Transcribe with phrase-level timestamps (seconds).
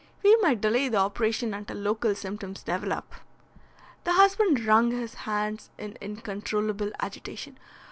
[0.23, 3.13] "We might delay the operation until local symptoms develop."
[4.03, 7.59] The husband wrung his hands in incontrollable agitation.